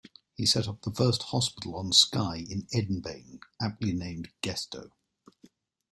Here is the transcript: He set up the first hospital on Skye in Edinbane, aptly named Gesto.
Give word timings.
He 0.33 0.47
set 0.47 0.67
up 0.67 0.81
the 0.81 0.91
first 0.91 1.21
hospital 1.21 1.75
on 1.75 1.93
Skye 1.93 2.43
in 2.49 2.63
Edinbane, 2.73 3.41
aptly 3.61 3.93
named 3.93 4.29
Gesto. 4.41 4.89